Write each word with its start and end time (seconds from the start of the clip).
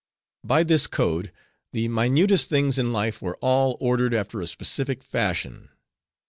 By 0.43 0.63
this 0.63 0.87
code, 0.87 1.31
the 1.73 1.87
minutest 1.87 2.49
things 2.49 2.79
in 2.79 2.91
life 2.91 3.21
were 3.21 3.37
all 3.39 3.77
ordered 3.79 4.15
after 4.15 4.41
a 4.41 4.47
specific 4.47 5.03
fashion. 5.03 5.69